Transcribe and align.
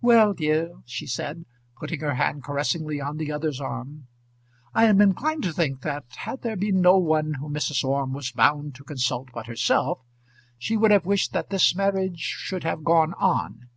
"Well, 0.00 0.32
dear," 0.34 0.80
she 0.84 1.06
said, 1.06 1.44
putting 1.78 2.00
her 2.00 2.14
hand 2.14 2.42
caressingly 2.42 3.00
on 3.00 3.18
the 3.18 3.30
other's 3.30 3.60
arm. 3.60 4.08
I 4.74 4.86
am 4.86 5.00
inclined 5.00 5.44
to 5.44 5.52
think 5.52 5.82
that 5.82 6.06
had 6.16 6.42
there 6.42 6.56
been 6.56 6.80
no 6.80 6.98
one 6.98 7.34
whom 7.34 7.54
Mrs. 7.54 7.84
Orme 7.84 8.12
was 8.12 8.32
bound 8.32 8.74
to 8.74 8.82
consult 8.82 9.28
but 9.32 9.46
herself, 9.46 10.00
she 10.58 10.76
would 10.76 10.90
have 10.90 11.06
wished 11.06 11.32
that 11.34 11.50
this 11.50 11.72
marriage 11.76 12.18
should 12.18 12.64
have 12.64 12.82
gone 12.82 13.14
on. 13.14 13.68